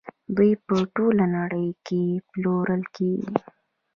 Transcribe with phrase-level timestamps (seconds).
[0.35, 2.01] دوی په ټوله نړۍ کې
[2.31, 3.31] پلورل کیږي.